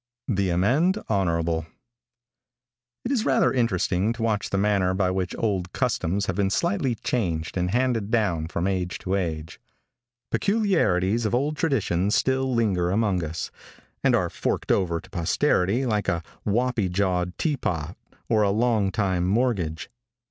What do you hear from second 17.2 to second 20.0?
teapot or a long time mortgage..